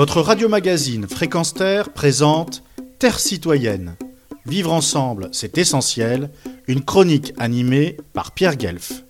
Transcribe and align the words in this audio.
Votre 0.00 0.22
radio-magazine 0.22 1.06
Fréquence 1.06 1.52
Terre 1.52 1.92
présente 1.92 2.62
Terre 2.98 3.20
citoyenne. 3.20 3.96
Vivre 4.46 4.72
ensemble, 4.72 5.28
c'est 5.30 5.58
essentiel. 5.58 6.30
Une 6.68 6.82
chronique 6.82 7.34
animée 7.36 7.98
par 8.14 8.32
Pierre 8.32 8.56
Guelf. 8.56 9.04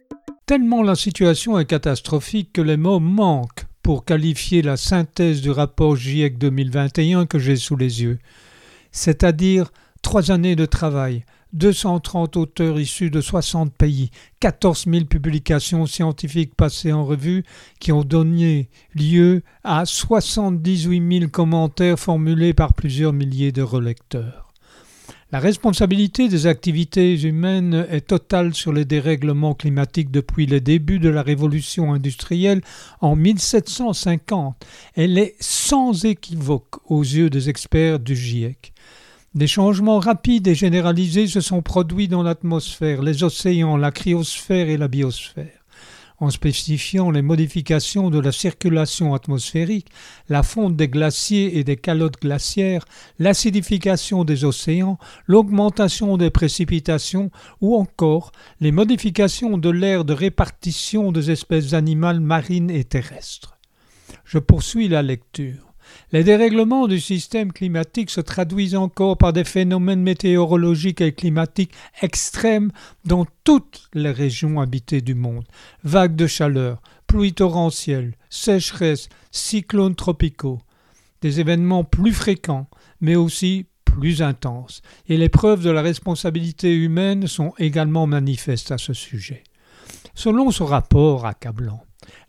Tellement 0.47 0.83
la 0.83 0.97
situation 0.97 1.61
est 1.61 1.65
catastrophique 1.65 2.53
que 2.53 2.61
les 2.61 2.77
mots 2.77 2.99
manquent 2.99 3.67
pour 3.85 4.05
qualifier 4.05 4.63
la 4.63 4.77
synthèse 4.77 5.43
du 5.43 5.53
rapport 5.53 5.95
GIEC 5.95 6.39
2021 6.39 7.27
que 7.27 7.39
j'ai 7.39 7.55
sous 7.55 7.77
les 7.77 8.03
yeux. 8.03 8.19
C'est-à-dire 8.91 9.71
trois 10.03 10.33
années 10.33 10.57
de 10.57 10.67
travail, 10.67 11.25
230 11.53 12.37
auteurs 12.37 12.79
issus 12.79 13.11
de 13.11 13.21
60 13.21 13.73
pays, 13.73 14.11
14 14.41 14.87
000 14.87 15.05
publications 15.07 15.87
scientifiques 15.87 16.55
passées 16.55 16.93
en 16.93 17.05
revue 17.05 17.45
qui 17.81 17.93
ont 17.93 18.05
donné 18.05 18.69
lieu 18.95 19.43
à 19.65 19.85
78 19.85 21.19
000 21.21 21.31
commentaires 21.31 21.99
formulés 21.99 22.55
par 22.55 22.75
plusieurs 22.75 23.13
milliers 23.13 23.53
de 23.53 23.63
relecteurs. 23.63 24.51
La 25.33 25.39
responsabilité 25.39 26.29
des 26.29 26.49
activités 26.49 27.15
humaines 27.23 27.87
est 27.89 28.09
totale 28.09 28.53
sur 28.53 28.73
les 28.73 28.85
dérèglements 28.85 29.55
climatiques 29.55 30.11
depuis 30.11 30.47
le 30.47 30.61
début 30.61 30.99
de 30.99 31.09
la 31.09 31.23
révolution 31.23 31.93
industrielle 31.93 32.63
en 33.01 33.15
1750. 33.15 34.57
Elle 34.97 35.19
est 35.19 35.37
sans 35.39 36.05
équivoque 36.05 36.81
aux 36.91 37.03
yeux 37.03 37.31
des 37.31 37.49
experts 37.49 38.01
du 38.01 38.17
GIEC. 38.17 38.73
Des 39.33 39.47
changements 39.47 40.01
rapides 40.01 40.49
et 40.49 40.57
généralisés 40.57 41.29
se 41.29 41.41
sont 41.41 41.63
produits 41.63 42.09
dans 42.09 42.25
l'atmosphère, 42.25 43.01
les 43.01 43.23
océans, 43.23 43.77
la 43.77 43.93
cryosphère 43.93 44.69
et 44.69 44.77
la 44.77 44.89
biosphère. 44.89 45.65
En 46.19 46.31
spécifiant 46.31 47.13
les 47.13 47.23
modifications 47.23 48.11
de 48.11 48.19
la 48.19 48.33
circulation 48.33 49.15
atmosphérique, 49.15 49.87
la 50.29 50.43
fonte 50.43 50.75
des 50.75 50.89
glaciers 50.89 51.59
et 51.59 51.63
des 51.63 51.77
calottes 51.77 52.21
glaciaires, 52.21 52.85
l'acidification 53.21 54.25
des 54.25 54.45
océans, 54.45 54.99
l'augmentation 55.29 56.17
des 56.17 56.31
précipitations 56.31 57.31
ou 57.61 57.77
encore 57.77 58.33
les 58.61 58.73
modifications 58.73 59.59
de 59.59 59.71
l'aire 59.71 60.05
de 60.05 60.13
répartition 60.13 61.13
des 61.13 61.31
espèces 61.31 61.73
animales 61.73 62.19
marines 62.19 62.69
et 62.69 62.83
terrestres. 62.83 63.59
Je 64.25 64.41
poursuis 64.41 64.89
la 64.89 65.03
lecture. 65.03 65.70
Les 66.13 66.25
dérèglements 66.25 66.89
du 66.89 67.01
système 67.01 67.53
climatique 67.53 68.11
se 68.11 68.21
traduisent 68.21 68.77
encore 68.77 69.17
par 69.17 69.33
des 69.33 69.45
phénomènes 69.45 70.03
météorologiques 70.03 71.01
et 71.01 71.13
climatiques 71.13 71.73
extrêmes 72.03 72.73
dans 73.05 73.27
toutes 73.45 73.89
les 73.95 74.11
régions 74.11 74.61
habitées 74.61 75.01
du 75.01 75.15
monde. 75.15 75.45
Vagues 75.85 76.17
de 76.17 76.27
chaleur, 76.27 76.83
pluies 77.07 77.35
torrentielles, 77.35 78.17
sécheresses, 78.29 79.09
cyclones 79.31 79.95
tropicaux. 79.95 80.61
Des 81.23 81.41
événements 81.41 81.85
plus 81.85 82.13
fréquents, 82.13 82.69
mais 83.01 83.17
aussi 83.17 83.67
plus 83.85 84.23
intenses. 84.23 84.83
Et 85.09 85.17
les 85.17 85.29
preuves 85.29 85.63
de 85.63 85.71
la 85.71 85.83
responsabilité 85.83 86.75
humaine 86.75 87.27
sont 87.27 87.53
également 87.59 88.07
manifestes 88.07 88.73
à 88.73 88.79
ce 88.79 88.95
sujet. 88.95 89.45
Selon 90.15 90.51
ce 90.51 90.63
rapport 90.63 91.27
accablant, 91.27 91.83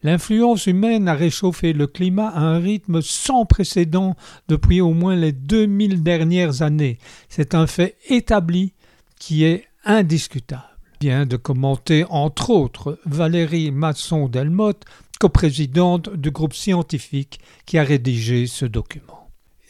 L'influence 0.04 0.68
humaine 0.68 1.08
a 1.08 1.14
réchauffé 1.14 1.74
le 1.74 1.88
climat 1.88 2.30
à 2.30 2.40
un 2.40 2.60
rythme 2.60 3.02
sans 3.02 3.46
précédent 3.46 4.16
depuis 4.48 4.82
au 4.82 4.94
moins 4.94 5.16
les 5.16 5.32
2000 5.32 6.04
dernières 6.04 6.62
années. 6.62 6.98
C'est 7.30 7.56
un 7.56 7.68
fait 7.68 7.96
établi 8.10 8.73
qui 9.20 9.44
est 9.44 9.66
indiscutable. 9.86 10.64
Vient 11.00 11.26
de 11.26 11.38
commenter 11.38 12.06
entre 12.10 12.52
autres 12.52 13.00
Valérie 13.06 13.72
Masson-Delmotte, 13.72 14.86
coprésidente 15.20 16.16
du 16.16 16.32
groupe 16.32 16.54
scientifique 16.54 17.40
qui 17.66 17.78
a 17.78 17.84
rédigé 17.84 18.48
ce 18.48 18.66
document. 18.66 19.20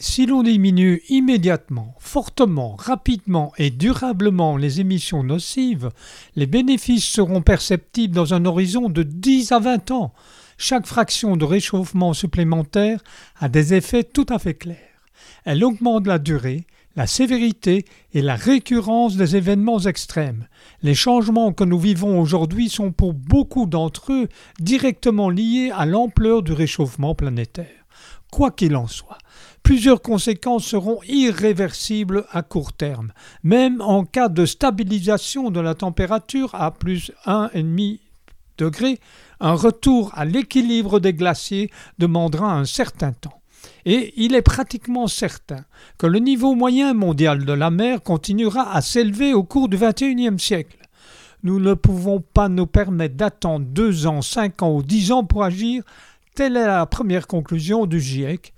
Si 0.04 0.26
l'on 0.26 0.42
diminue 0.42 1.04
immédiatement, 1.10 1.94
fortement, 2.00 2.76
rapidement 2.76 3.54
et 3.60 3.70
durablement 3.70 4.58
les 4.58 4.82
émissions 4.82 5.24
nocives, 5.24 5.92
les 6.36 6.48
bénéfices 6.48 7.06
seront 7.06 7.44
perceptibles 7.44 8.16
dans 8.16 8.34
un 8.34 8.46
horizon 8.46 8.90
de 8.90 9.04
10 9.04 9.52
à 9.52 9.60
20 9.60 9.92
ans. 9.92 10.12
Chaque 10.58 10.88
fraction 10.88 11.38
de 11.38 11.46
réchauffement 11.46 12.14
supplémentaire 12.14 13.00
a 13.40 13.48
des 13.48 13.76
effets 13.76 14.04
tout 14.04 14.26
à 14.30 14.40
fait 14.40 14.56
clairs. 14.56 14.80
Elle 15.46 15.64
augmente 15.64 16.08
la 16.08 16.18
durée, 16.18 16.66
la 16.96 17.06
sévérité 17.06 17.86
et 18.16 18.24
la 18.24 18.36
récurrence 18.36 19.18
des 19.18 19.36
événements 19.36 19.82
extrêmes. 19.82 20.48
Les 20.82 20.96
changements 20.96 21.54
que 21.54 21.64
nous 21.64 21.80
vivons 21.80 22.20
aujourd'hui 22.20 22.70
sont 22.70 22.92
pour 22.92 23.14
beaucoup 23.14 23.68
d'entre 23.68 24.14
eux 24.14 24.30
directement 24.60 25.30
liés 25.30 25.72
à 25.72 25.86
l'ampleur 25.86 26.42
du 26.42 26.54
réchauffement 26.54 27.14
planétaire. 27.14 27.68
Quoi 28.32 28.50
qu'il 28.50 28.78
en 28.78 28.88
soit, 28.88 29.18
plusieurs 29.72 30.02
conséquences 30.02 30.66
seront 30.66 31.00
irréversibles 31.08 32.26
à 32.32 32.42
court 32.42 32.74
terme. 32.74 33.14
Même 33.42 33.80
en 33.80 34.04
cas 34.04 34.28
de 34.28 34.46
stabilisation 34.46 35.50
de 35.50 35.62
la 35.62 35.76
température 35.76 36.54
à 36.56 36.72
plus 36.72 37.14
1,5 37.26 38.00
degré, 38.58 39.00
un 39.40 39.54
retour 39.54 40.12
à 40.14 40.26
l'équilibre 40.26 41.00
des 41.00 41.14
glaciers 41.14 41.72
demandera 42.00 42.54
un 42.54 42.66
certain 42.66 43.14
temps. 43.14 43.42
Et 43.86 44.14
il 44.18 44.36
est 44.36 44.42
pratiquement 44.42 45.08
certain 45.08 45.64
que 45.98 46.06
le 46.06 46.20
niveau 46.20 46.54
moyen 46.54 46.94
mondial 46.94 47.46
de 47.46 47.54
la 47.54 47.72
mer 47.72 48.04
continuera 48.04 48.76
à 48.76 48.82
s'élever 48.82 49.34
au 49.34 49.44
cours 49.44 49.70
du 49.70 49.78
XXIe 49.78 50.38
siècle. 50.38 50.80
Nous 51.44 51.62
ne 51.62 51.76
pouvons 51.76 52.20
pas 52.20 52.50
nous 52.50 52.68
permettre 52.68 53.16
d'attendre 53.16 53.66
deux 53.66 54.06
ans, 54.06 54.22
cinq 54.22 54.64
ans 54.64 54.76
ou 54.76 54.84
dix 54.84 55.14
ans 55.14 55.24
pour 55.24 55.46
agir. 55.46 55.82
Telle 56.36 56.58
est 56.58 56.68
la 56.68 56.86
première 56.86 57.26
conclusion 57.26 57.86
du 57.86 58.02
GIEC 58.02 58.54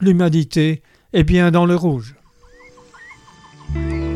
l'humanité 0.00 0.82
est 1.12 1.24
bien 1.24 1.50
dans 1.50 1.66
le 1.66 1.76
rouge. 1.76 2.14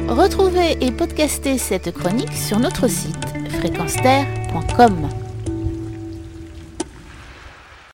Retrouvez 0.08 0.76
et 0.80 0.92
podcastez 0.92 1.58
cette 1.58 1.92
chronique 1.92 2.32
sur 2.32 2.58
notre 2.58 2.88
site 2.88 3.16
fréquence 3.50 3.96